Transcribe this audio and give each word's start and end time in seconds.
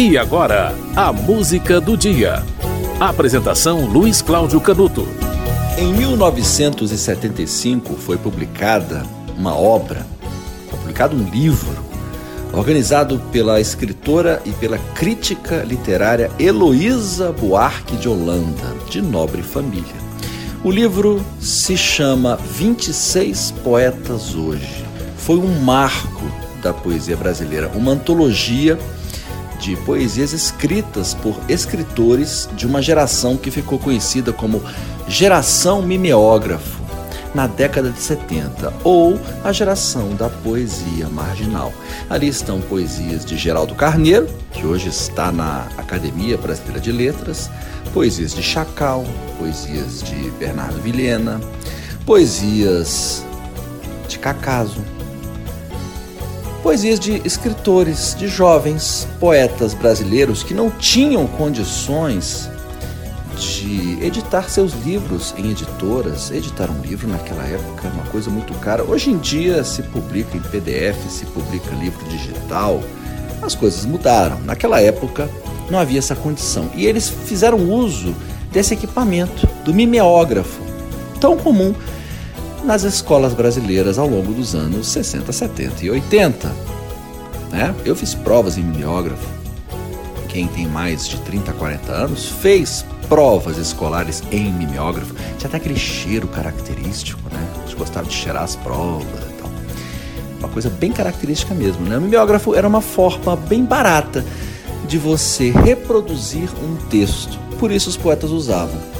E 0.00 0.16
agora, 0.16 0.72
a 0.94 1.12
música 1.12 1.80
do 1.80 1.96
dia. 1.96 2.44
Apresentação 3.00 3.84
Luiz 3.84 4.22
Cláudio 4.22 4.60
Canuto. 4.60 5.08
Em 5.76 5.92
1975 5.92 7.94
foi 7.94 8.16
publicada 8.16 9.04
uma 9.36 9.56
obra, 9.56 10.06
foi 10.70 10.78
publicado 10.78 11.16
um 11.16 11.28
livro, 11.28 11.76
organizado 12.52 13.18
pela 13.32 13.60
escritora 13.60 14.40
e 14.46 14.52
pela 14.52 14.78
crítica 14.94 15.64
literária 15.64 16.30
Heloísa 16.38 17.32
Buarque 17.32 17.96
de 17.96 18.08
Holanda, 18.08 18.76
de 18.88 19.02
nobre 19.02 19.42
família. 19.42 19.96
O 20.62 20.70
livro 20.70 21.20
se 21.40 21.76
chama 21.76 22.36
26 22.36 23.52
Poetas 23.64 24.36
Hoje. 24.36 24.84
Foi 25.16 25.38
um 25.38 25.58
marco 25.58 26.22
da 26.62 26.72
poesia 26.72 27.16
brasileira, 27.16 27.68
uma 27.74 27.90
antologia 27.90 28.78
de 29.58 29.76
poesias 29.76 30.32
escritas 30.32 31.14
por 31.14 31.36
escritores 31.48 32.48
de 32.54 32.66
uma 32.66 32.80
geração 32.80 33.36
que 33.36 33.50
ficou 33.50 33.78
conhecida 33.78 34.32
como 34.32 34.62
geração 35.06 35.82
mimeógrafo 35.82 36.78
na 37.34 37.46
década 37.46 37.90
de 37.90 38.00
70, 38.00 38.72
ou 38.82 39.20
a 39.44 39.52
geração 39.52 40.14
da 40.14 40.28
poesia 40.28 41.08
marginal. 41.08 41.72
Ali 42.08 42.28
estão 42.28 42.60
poesias 42.60 43.24
de 43.24 43.36
Geraldo 43.36 43.74
Carneiro, 43.74 44.26
que 44.52 44.66
hoje 44.66 44.88
está 44.88 45.30
na 45.30 45.68
Academia 45.76 46.36
Brasileira 46.36 46.80
de 46.80 46.90
Letras, 46.90 47.50
poesias 47.92 48.34
de 48.34 48.42
Chacal, 48.42 49.04
poesias 49.38 50.02
de 50.02 50.30
Bernardo 50.32 50.80
Vilhena, 50.80 51.40
poesias 52.06 53.24
de 54.08 54.18
Cacaso, 54.18 54.82
poesias 56.68 57.00
de 57.00 57.22
escritores, 57.24 58.14
de 58.14 58.28
jovens 58.28 59.08
poetas 59.18 59.72
brasileiros 59.72 60.42
que 60.42 60.52
não 60.52 60.68
tinham 60.68 61.26
condições 61.26 62.46
de 63.38 63.96
editar 64.04 64.50
seus 64.50 64.74
livros 64.84 65.34
em 65.38 65.50
editoras. 65.50 66.30
Editar 66.30 66.70
um 66.70 66.82
livro 66.82 67.08
naquela 67.08 67.42
época 67.46 67.88
é 67.88 67.90
uma 67.90 68.04
coisa 68.10 68.28
muito 68.28 68.52
cara. 68.60 68.84
Hoje 68.84 69.08
em 69.10 69.16
dia 69.16 69.64
se 69.64 69.82
publica 69.82 70.36
em 70.36 70.40
PDF, 70.40 71.08
se 71.08 71.24
publica 71.24 71.74
livro 71.74 72.04
digital. 72.10 72.82
As 73.40 73.54
coisas 73.54 73.86
mudaram. 73.86 74.38
Naquela 74.42 74.78
época 74.78 75.26
não 75.70 75.78
havia 75.78 76.00
essa 76.00 76.14
condição. 76.14 76.68
E 76.74 76.84
eles 76.84 77.08
fizeram 77.08 77.60
uso 77.60 78.14
desse 78.52 78.74
equipamento, 78.74 79.48
do 79.64 79.72
mimeógrafo, 79.72 80.60
tão 81.18 81.34
comum 81.38 81.74
nas 82.64 82.82
escolas 82.82 83.32
brasileiras 83.34 83.98
ao 83.98 84.08
longo 84.08 84.32
dos 84.32 84.54
anos 84.54 84.88
60, 84.88 85.32
70 85.32 85.84
e 85.84 85.90
80. 85.90 86.48
Né? 87.50 87.74
Eu 87.84 87.96
fiz 87.96 88.14
provas 88.14 88.58
em 88.58 88.62
mimeógrafo. 88.62 89.26
Quem 90.28 90.46
tem 90.46 90.66
mais 90.66 91.08
de 91.08 91.18
30, 91.20 91.52
40 91.52 91.92
anos 91.92 92.26
fez 92.26 92.84
provas 93.08 93.56
escolares 93.56 94.22
em 94.30 94.52
mimeógrafo. 94.52 95.14
Tinha 95.38 95.48
até 95.48 95.56
aquele 95.56 95.76
cheiro 95.76 96.28
característico, 96.28 97.22
né? 97.32 97.48
A 97.56 97.66
gente 97.66 97.76
gostava 97.76 98.06
de 98.06 98.14
cheirar 98.14 98.42
as 98.42 98.54
provas 98.54 99.06
e 99.06 99.32
tal. 99.40 99.50
Uma 100.38 100.48
coisa 100.48 100.68
bem 100.68 100.92
característica 100.92 101.54
mesmo, 101.54 101.86
né? 101.86 101.96
O 101.96 102.00
mimeógrafo 102.00 102.54
era 102.54 102.68
uma 102.68 102.82
forma 102.82 103.34
bem 103.34 103.64
barata 103.64 104.24
de 104.86 104.98
você 104.98 105.50
reproduzir 105.50 106.48
um 106.62 106.76
texto. 106.88 107.38
Por 107.58 107.70
isso 107.70 107.88
os 107.88 107.96
poetas 107.96 108.30
usavam. 108.30 108.97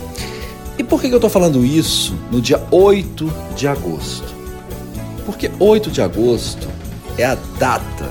E 0.79 0.85
por 0.85 1.01
que 1.01 1.09
eu 1.09 1.17
estou 1.17 1.29
falando 1.29 1.65
isso 1.65 2.17
no 2.31 2.41
dia 2.41 2.65
8 2.71 3.35
de 3.57 3.67
agosto? 3.67 4.33
Porque 5.27 5.51
8 5.59 5.91
de 5.91 6.01
agosto 6.01 6.69
é 7.19 7.25
a 7.25 7.37
data 7.59 8.09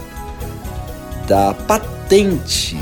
da 1.26 1.54
patente 1.54 2.78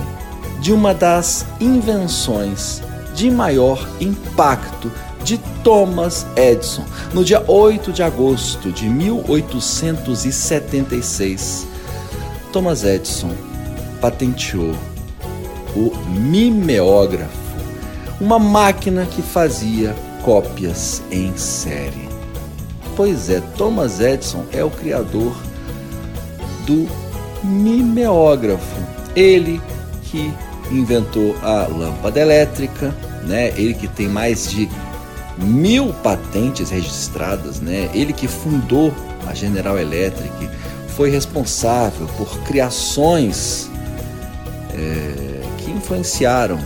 de 0.59 0.73
uma 0.73 0.91
das 0.91 1.45
invenções 1.61 2.81
de 3.13 3.30
maior 3.30 3.88
impacto 4.02 4.91
de 5.23 5.38
Thomas 5.63 6.25
Edison. 6.35 6.84
No 7.13 7.23
dia 7.23 7.44
8 7.47 7.91
de 7.91 8.02
agosto 8.02 8.72
de 8.72 8.90
1876, 8.90 11.67
Thomas 12.52 12.84
Edison 12.84 13.29
patenteou 14.02 14.73
o 15.75 15.91
mimeógrafo 16.09 17.44
uma 18.20 18.40
máquina 18.40 19.06
que 19.06 19.22
fazia 19.22 19.96
cópias 20.24 21.02
em 21.12 21.36
série. 21.38 22.08
Pois 22.96 23.30
é, 23.30 23.42
Thomas 23.58 24.00
Edison 24.00 24.46
é 24.52 24.64
o 24.64 24.70
criador 24.70 25.36
do 26.66 26.88
mimeógrafo. 27.44 28.81
Ele 29.16 29.62
que 30.03 30.34
inventou 30.72 31.36
a 31.44 31.68
lâmpada 31.68 32.20
elétrica, 32.20 32.96
né? 33.24 33.50
Ele 33.58 33.74
que 33.74 33.88
tem 33.88 34.08
mais 34.08 34.50
de 34.50 34.70
mil 35.38 35.94
patentes 35.94 36.70
registradas, 36.70 37.59
né? 37.59 37.90
Ele 37.94 38.14
que 38.14 38.28
fundou 38.28 38.94
a 39.28 39.34
General 39.34 39.78
Electric, 39.78 40.50
foi 40.90 41.09
responsável 41.09 42.08
por 42.18 42.40
criações 42.44 43.70
é, 44.74 45.42
que 45.58 45.72
influenciaram 45.72 46.58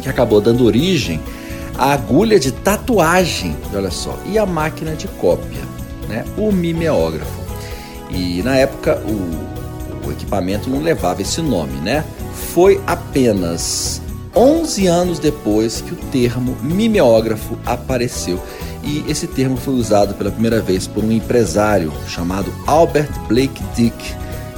que 0.02 0.08
acabou 0.08 0.40
dando 0.40 0.64
origem 0.64 1.20
à 1.76 1.92
agulha 1.92 2.38
de 2.38 2.52
tatuagem, 2.52 3.56
olha 3.74 3.90
só, 3.90 4.16
e 4.26 4.38
a 4.38 4.46
máquina 4.46 4.94
de 4.94 5.08
cópia, 5.08 5.62
né? 6.08 6.24
o 6.36 6.52
mimeógrafo. 6.52 7.42
E 8.10 8.42
na 8.42 8.56
época 8.56 9.02
o, 9.06 10.06
o 10.06 10.12
equipamento 10.12 10.68
não 10.68 10.82
levava 10.82 11.22
esse 11.22 11.40
nome, 11.40 11.80
né? 11.80 12.04
Foi 12.52 12.78
apenas 12.86 14.02
11 14.36 14.86
anos 14.86 15.18
depois 15.18 15.80
que 15.80 15.94
o 15.94 15.96
termo 15.96 16.54
mimeógrafo 16.60 17.58
apareceu. 17.64 18.38
E 18.84 19.02
esse 19.08 19.26
termo 19.26 19.56
foi 19.56 19.72
usado 19.72 20.12
pela 20.12 20.30
primeira 20.30 20.60
vez 20.60 20.86
por 20.86 21.02
um 21.02 21.10
empresário 21.10 21.90
chamado 22.08 22.52
Albert 22.66 23.10
Blake 23.26 23.62
Dick, 23.74 23.96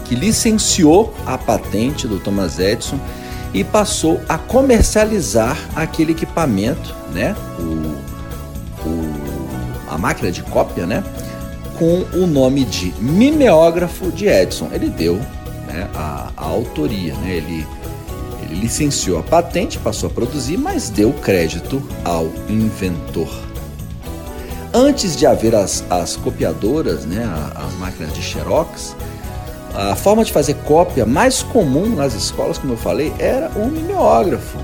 que 0.06 0.16
licenciou 0.16 1.14
a 1.24 1.38
patente 1.38 2.08
do 2.08 2.18
Thomas 2.18 2.58
Edison 2.58 2.98
e 3.52 3.62
passou 3.62 4.20
a 4.28 4.36
comercializar 4.38 5.56
aquele 5.76 6.12
equipamento, 6.12 6.92
né? 7.12 7.36
O, 7.60 8.88
o, 8.88 9.48
a 9.88 9.96
máquina 9.96 10.32
de 10.32 10.42
cópia, 10.42 10.84
né? 10.84 11.04
Com 11.78 12.04
o 12.18 12.26
nome 12.26 12.64
de 12.64 12.92
mimeógrafo 12.98 14.10
de 14.10 14.26
Edison. 14.26 14.68
Ele 14.72 14.88
deu 14.88 15.14
né, 15.68 15.88
a, 15.94 16.32
a 16.36 16.44
autoria, 16.44 17.14
né? 17.14 17.36
Ele 17.36 17.64
licenciou 18.54 19.18
a 19.18 19.22
patente, 19.22 19.78
passou 19.78 20.08
a 20.08 20.12
produzir, 20.12 20.56
mas 20.56 20.88
deu 20.88 21.12
crédito 21.12 21.82
ao 22.04 22.26
inventor. 22.48 23.28
Antes 24.72 25.16
de 25.16 25.26
haver 25.26 25.54
as, 25.54 25.84
as 25.88 26.16
copiadoras, 26.16 27.04
né, 27.04 27.24
as 27.54 27.74
máquinas 27.74 28.12
de 28.12 28.22
Xerox, 28.22 28.96
a 29.74 29.94
forma 29.96 30.24
de 30.24 30.32
fazer 30.32 30.54
cópia 30.64 31.04
mais 31.04 31.42
comum 31.42 31.94
nas 31.94 32.14
escolas, 32.14 32.58
como 32.58 32.72
eu 32.72 32.76
falei, 32.76 33.12
era 33.18 33.50
o 33.50 33.66
mimeógrafo. 33.66 34.58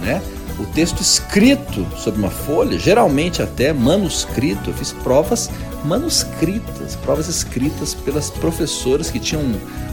Né? 0.00 0.20
O 0.58 0.64
texto 0.64 1.00
escrito 1.00 1.86
sobre 1.98 2.18
uma 2.18 2.30
folha, 2.30 2.78
geralmente 2.78 3.42
até 3.42 3.72
manuscrito, 3.74 4.70
eu 4.70 4.74
fiz 4.74 4.90
provas 4.90 5.50
manuscritas, 5.84 6.96
provas 6.96 7.28
escritas 7.28 7.94
pelas 7.94 8.30
professoras 8.30 9.10
que 9.10 9.20
tinham 9.20 9.42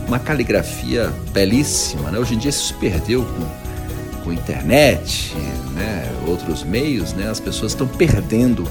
uma 0.08 0.20
caligrafia 0.20 1.12
belíssima. 1.32 2.12
Né? 2.12 2.20
Hoje 2.20 2.36
em 2.36 2.38
dia 2.38 2.50
isso 2.50 2.68
se 2.68 2.74
perdeu 2.76 3.26
com, 3.26 4.24
com 4.24 4.32
internet, 4.32 5.34
né? 5.74 6.10
outros 6.28 6.64
meios, 6.64 7.12
né? 7.12 7.30
as 7.30 7.42
pessoas 7.42 7.74
estão 7.74 7.86
perdendo 7.86 8.66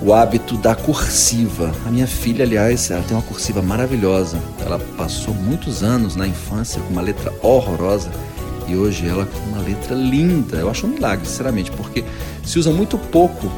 o 0.00 0.12
hábito 0.12 0.56
da 0.56 0.76
cursiva. 0.76 1.72
A 1.84 1.90
minha 1.90 2.06
filha, 2.06 2.44
aliás, 2.44 2.92
ela 2.92 3.02
tem 3.02 3.16
uma 3.16 3.22
cursiva 3.22 3.60
maravilhosa. 3.60 4.38
Ela 4.64 4.78
passou 4.96 5.34
muitos 5.34 5.82
anos 5.82 6.14
na 6.14 6.28
infância 6.28 6.80
com 6.80 6.92
uma 6.92 7.02
letra 7.02 7.32
horrorosa 7.42 8.10
e 8.68 8.74
hoje 8.76 9.06
ela 9.06 9.26
com 9.26 9.38
uma 9.50 9.62
letra 9.62 9.94
linda. 9.94 10.58
Eu 10.58 10.70
acho 10.70 10.86
um 10.86 10.90
milagre, 10.90 11.26
sinceramente, 11.26 11.70
porque 11.70 12.04
se 12.44 12.58
usa 12.58 12.70
muito 12.70 12.98
pouco 12.98 13.50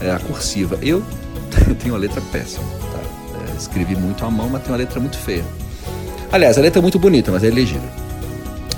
é, 0.00 0.10
a 0.10 0.18
cursiva. 0.18 0.78
Eu 0.82 1.02
tenho 1.80 1.94
uma 1.94 2.00
letra 2.00 2.20
péssima, 2.32 2.64
tá? 2.92 3.00
É, 3.52 3.56
escrevi 3.56 3.96
muito 3.96 4.24
à 4.24 4.30
mão, 4.30 4.48
mas 4.48 4.62
tem 4.62 4.72
uma 4.72 4.78
letra 4.78 5.00
muito 5.00 5.16
feia. 5.16 5.44
Aliás, 6.30 6.58
a 6.58 6.60
letra 6.60 6.80
é 6.80 6.82
muito 6.82 6.98
bonita, 6.98 7.32
mas 7.32 7.42
é 7.42 7.50
legível. 7.50 7.88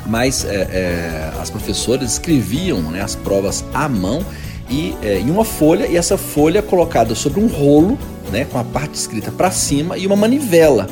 Mas 0.07 0.45
é, 0.45 0.55
é, 0.55 1.33
as 1.41 1.51
professoras 1.51 2.13
escreviam 2.13 2.81
né, 2.83 3.01
as 3.01 3.15
provas 3.15 3.65
à 3.73 3.89
mão 3.89 4.25
e 4.69 4.95
é, 5.03 5.19
em 5.19 5.31
uma 5.31 5.45
folha, 5.45 5.87
e 5.87 5.97
essa 5.97 6.17
folha 6.17 6.63
colocada 6.63 7.15
sobre 7.15 7.41
um 7.41 7.47
rolo, 7.47 7.99
né, 8.31 8.45
com 8.45 8.59
a 8.59 8.65
parte 8.65 8.95
escrita 8.95 9.33
para 9.33 9.51
cima 9.51 9.99
e 9.99 10.07
uma 10.07 10.17
manivela 10.17 10.87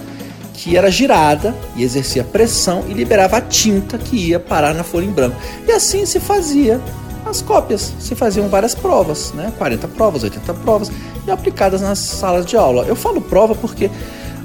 que 0.58 0.76
era 0.76 0.90
girada 0.90 1.54
e 1.76 1.84
exercia 1.84 2.24
pressão 2.24 2.84
e 2.88 2.92
liberava 2.92 3.36
a 3.36 3.40
tinta 3.40 3.96
que 3.96 4.16
ia 4.16 4.40
parar 4.40 4.74
na 4.74 4.82
folha 4.82 5.04
em 5.04 5.10
branco. 5.10 5.36
E 5.66 5.70
assim 5.70 6.04
se 6.04 6.18
fazia 6.18 6.80
as 7.24 7.40
cópias. 7.40 7.94
Se 8.00 8.16
faziam 8.16 8.48
várias 8.48 8.74
provas, 8.74 9.32
né? 9.34 9.52
40 9.56 9.86
provas, 9.86 10.24
80 10.24 10.54
provas, 10.54 10.90
e 11.24 11.30
aplicadas 11.30 11.80
nas 11.80 12.00
salas 12.00 12.44
de 12.44 12.56
aula. 12.56 12.84
Eu 12.86 12.96
falo 12.96 13.20
prova 13.20 13.54
porque 13.54 13.88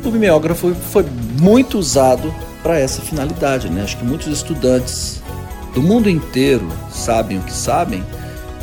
o 0.05 0.11
mimeógrafo 0.11 0.75
foi 0.91 1.03
muito 1.41 1.79
usado 1.79 2.33
para 2.61 2.77
essa 2.77 3.01
finalidade, 3.01 3.67
né? 3.69 3.81
Acho 3.81 3.97
que 3.97 4.05
muitos 4.05 4.27
estudantes 4.27 5.19
do 5.73 5.81
mundo 5.81 6.07
inteiro 6.07 6.67
sabem 6.91 7.39
o 7.39 7.41
que 7.41 7.53
sabem 7.53 8.05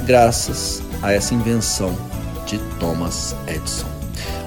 graças 0.07 0.81
a 1.03 1.13
essa 1.13 1.35
invenção 1.35 1.97
de 2.47 2.59
Thomas 2.79 3.35
Edison. 3.49 3.89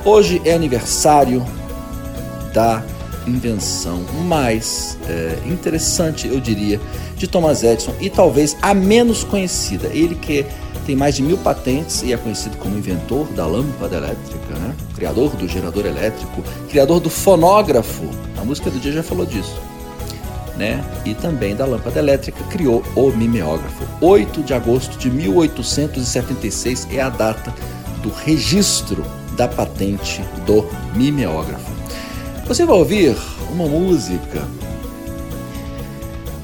Hoje 0.06 0.42
é 0.46 0.54
aniversário 0.54 1.46
da 2.54 2.82
invenção 3.28 4.04
mais 4.26 4.98
é, 5.08 5.38
interessante, 5.46 6.28
eu 6.28 6.40
diria, 6.40 6.80
de 7.16 7.28
Thomas 7.28 7.64
Edison 7.64 7.94
e 8.00 8.10
talvez 8.10 8.56
a 8.62 8.74
menos 8.74 9.24
conhecida. 9.24 9.88
Ele 9.88 10.16
que 10.16 10.46
tem 10.86 10.96
mais 10.96 11.16
de 11.16 11.24
mil 11.24 11.38
patentes 11.38 12.04
e 12.04 12.12
é 12.12 12.18
conhecido 12.18 12.58
como 12.58 12.78
inventor 12.78 13.26
da 13.28 13.46
lâmpada 13.46 13.96
elétrica, 13.96 14.54
né? 14.56 14.76
criador 14.96 15.36
do 15.36 15.48
gerador 15.48 15.86
elétrico, 15.86 16.44
criador 16.70 17.00
do 17.00 17.10
fonógrafo. 17.10 18.04
A 18.38 18.44
música 18.44 18.70
do 18.70 18.80
dia 18.80 18.92
já 18.92 19.04
falou 19.04 19.26
disso. 19.26 19.58
Né? 20.58 20.84
E 21.06 21.16
também 21.16 21.56
da 21.56 21.66
lâmpada 21.66 22.00
elétrica, 22.00 22.44
criou 22.46 22.84
o 22.96 23.10
mimeógrafo. 23.12 23.84
8 24.02 24.44
de 24.44 24.54
agosto 24.54 24.98
de 24.98 25.10
1876 25.10 26.88
é 26.92 27.02
a 27.02 27.10
data 27.10 27.54
do 28.02 28.10
registro 28.10 29.04
da 29.36 29.48
patente 29.48 30.22
do 30.46 30.68
mimeógrafo. 30.96 31.72
Você 32.46 32.66
vai 32.66 32.76
ouvir 32.76 33.16
uma 33.52 33.66
música 33.66 34.46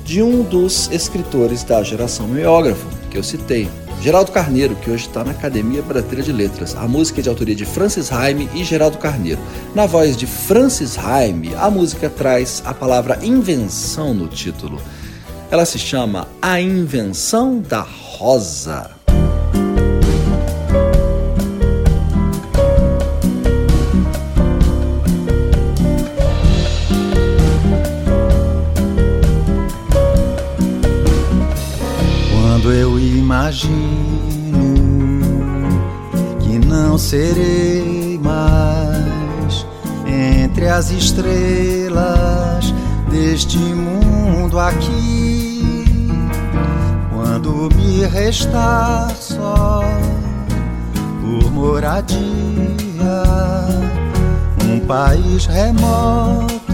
de 0.06 0.24
um 0.24 0.44
dos 0.44 0.90
escritores 0.92 1.64
da 1.64 1.84
geração 1.84 2.26
mimeógrafo 2.26 2.88
que 3.12 3.18
eu 3.18 3.24
citei, 3.24 3.70
Geraldo 4.02 4.32
Carneiro, 4.32 4.76
que 4.78 4.90
hoje 4.90 5.08
está 5.08 5.26
na 5.26 5.32
Academia 5.32 5.82
Brasileira 5.82 6.24
de 6.24 6.32
Letras. 6.32 6.74
A 6.74 6.88
música 6.88 7.20
é 7.20 7.24
de 7.24 7.28
autoria 7.28 7.54
de 7.54 7.66
Francis 7.66 8.14
Haime 8.14 8.50
e 8.56 8.64
Geraldo 8.64 8.98
Carneiro. 8.98 9.42
Na 9.76 9.86
voz 9.86 10.16
de 10.16 10.26
Francis 10.26 10.98
Haime, 10.98 11.54
a 11.56 11.70
música 11.70 12.10
traz 12.10 12.64
a 12.66 12.74
palavra 12.74 13.20
invenção 13.22 14.14
no 14.14 14.28
título. 14.28 14.82
Ela 15.52 15.66
se 15.66 15.78
chama 15.78 16.30
A 16.42 16.62
Invenção 16.62 17.60
da 17.60 17.82
Rosa. 17.82 18.99
Imagino 33.66 34.74
que 36.40 36.60
não 36.66 36.98
serei 36.98 38.20
mais 38.24 39.66
entre 40.08 40.68
as 40.68 40.92
estrelas 40.92 42.74
deste 43.10 43.58
mundo 43.58 44.60
aqui. 44.60 45.86
Quando 47.12 47.70
me 47.76 48.06
restar 48.06 49.14
só 49.16 49.82
por 51.22 51.52
moradia, 51.52 52.18
um 54.64 54.80
país 54.82 55.46
remoto 55.46 56.69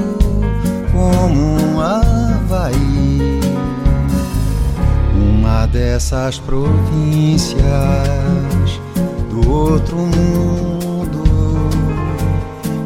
dessas 5.95 6.37
províncias 6.39 7.55
do 9.29 9.49
outro 9.49 9.95
mundo 9.95 11.23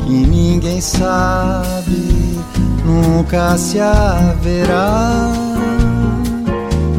que 0.06 0.14
ninguém 0.14 0.80
sabe, 0.80 2.40
nunca 2.86 3.58
se 3.58 3.80
haverá. 3.80 5.32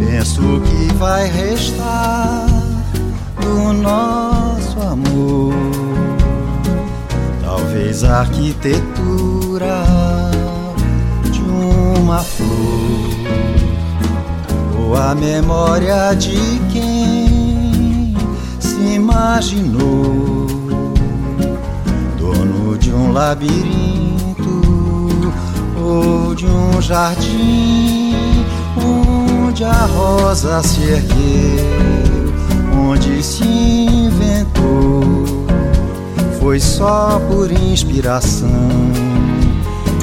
Penso 0.00 0.40
que 0.40 0.92
vai 0.94 1.28
restar 1.28 2.44
do 3.40 3.72
nosso 3.72 4.80
amor, 4.80 5.54
talvez 7.40 8.02
a 8.02 8.22
arquitetura 8.22 9.84
de 11.30 11.40
uma 11.40 12.18
flor 12.18 13.59
a 14.96 15.14
memória 15.14 16.14
de 16.14 16.60
quem 16.72 18.14
se 18.58 18.94
imaginou 18.94 20.46
dono 22.18 22.76
de 22.78 22.92
um 22.92 23.12
labirinto 23.12 24.62
ou 25.76 26.34
de 26.34 26.46
um 26.46 26.80
jardim 26.80 28.14
onde 28.76 29.64
a 29.64 29.86
rosa 29.86 30.62
se 30.62 30.82
ergueu, 30.82 32.32
onde 32.88 33.22
se 33.22 33.44
inventou. 33.44 35.24
Foi 36.38 36.58
só 36.58 37.20
por 37.28 37.52
inspiração 37.52 38.68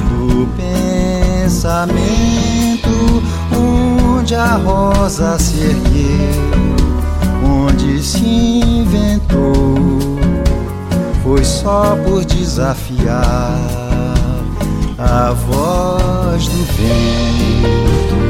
do 0.10 0.48
pensamento 1.44 2.67
onde 4.28 4.36
a 4.36 4.56
rosa 4.58 5.40
se 5.40 5.58
ergueu, 5.62 6.76
onde 7.42 8.04
se 8.04 8.26
inventou, 8.26 9.78
foi 11.24 11.46
só 11.46 11.96
por 12.06 12.26
desafiar 12.26 13.24
a 14.98 15.32
voz 15.32 16.46
do 16.46 16.66
vento. 16.74 18.27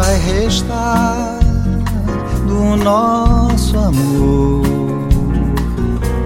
vai 0.00 0.18
restar 0.18 1.38
do 2.46 2.76
nosso 2.76 3.78
amor? 3.78 4.62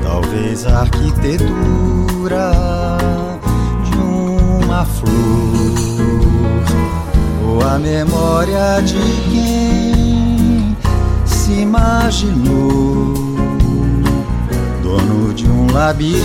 Talvez 0.03 0.67
a 0.67 0.81
arquitetura 0.81 2.51
de 3.85 3.97
uma 3.97 4.85
flor 4.85 5.11
ou 7.47 7.63
a 7.63 7.79
memória 7.79 8.81
de 8.81 8.99
quem 9.31 10.77
se 11.25 11.53
imaginou 11.53 13.15
dono 14.83 15.33
de 15.33 15.49
um 15.49 15.73
labirinto 15.73 16.25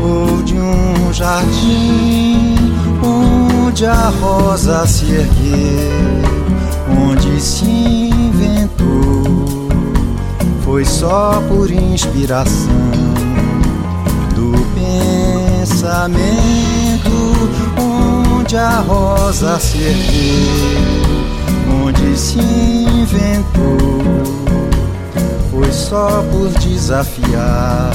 ou 0.00 0.42
de 0.44 0.54
um 0.54 1.12
jardim 1.12 2.45
inspiração 11.96 12.68
do 14.34 14.52
pensamento 14.74 16.16
onde 17.80 18.56
a 18.56 18.80
rosa 18.80 19.58
se 19.58 19.78
ergueu, 19.78 21.06
onde 21.84 22.16
se 22.18 22.38
inventou, 22.38 24.02
foi 25.50 25.72
só 25.72 26.22
por 26.30 26.48
desafiar 26.60 27.92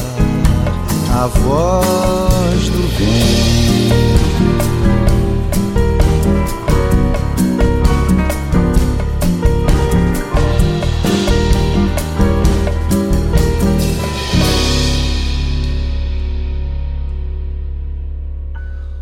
a 1.13 1.27
voz 1.27 2.50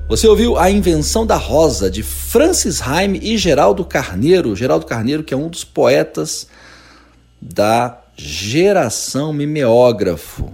Você 0.09 0.27
ouviu 0.27 0.57
A 0.57 0.69
Invenção 0.71 1.23
da 1.23 1.35
Rosa, 1.35 1.87
de 1.87 2.01
Francis 2.01 2.81
Haime 2.81 3.19
e 3.21 3.37
Geraldo 3.37 3.85
Carneiro. 3.85 4.55
Geraldo 4.55 4.87
Carneiro, 4.87 5.23
que 5.23 5.35
é 5.35 5.37
um 5.37 5.47
dos 5.47 5.63
poetas 5.63 6.47
da 7.39 8.01
geração 8.17 9.31
mimeógrafo. 9.31 10.51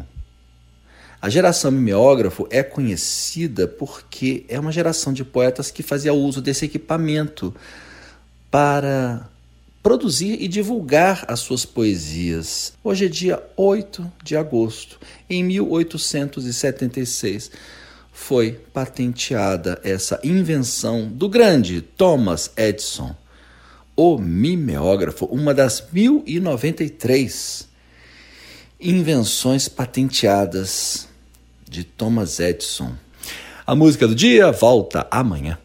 A 1.22 1.30
geração 1.30 1.72
mimeógrafo 1.72 2.46
é 2.52 2.62
conhecida 2.62 3.66
porque 3.66 4.44
é 4.50 4.60
uma 4.60 4.74
geração 4.74 5.14
de 5.14 5.24
poetas 5.24 5.72
que 5.72 5.82
fazia 5.82 6.14
uso 6.14 6.42
desse 6.42 6.66
equipamento 6.66 7.56
para 8.52 9.30
produzir 9.82 10.36
e 10.42 10.50
divulgar 10.50 11.24
as 11.30 11.40
suas 11.40 11.64
poesias. 11.64 12.74
Hoje 12.84 13.06
é 13.06 13.08
dia 13.08 13.42
8 13.56 14.12
de 14.22 14.36
agosto, 14.36 15.00
em 15.30 15.46
1876 15.46 17.52
foi 18.15 18.53
patenteada 18.74 19.79
essa 19.84 20.19
invenção 20.24 21.05
do 21.05 21.27
grande 21.27 21.81
Thomas 21.81 22.50
Edison, 22.55 23.13
o 23.93 24.17
mimeógrafo, 24.17 25.25
uma 25.25 25.53
das 25.53 25.84
1093 25.91 27.67
invenções 28.79 29.67
patenteadas 29.67 31.10
de 31.69 31.84
Thomas 31.84 32.39
Edison. 32.39 32.95
A 33.67 33.75
música 33.75 34.07
do 34.07 34.15
dia 34.15 34.50
volta 34.50 35.05
amanhã. 35.12 35.60